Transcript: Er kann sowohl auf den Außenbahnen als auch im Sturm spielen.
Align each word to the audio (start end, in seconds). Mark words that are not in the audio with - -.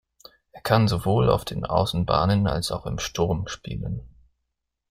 Er 0.51 0.61
kann 0.61 0.87
sowohl 0.87 1.29
auf 1.29 1.45
den 1.45 1.63
Außenbahnen 1.63 2.47
als 2.47 2.71
auch 2.71 2.87
im 2.87 2.97
Sturm 2.97 3.47
spielen. 3.47 4.01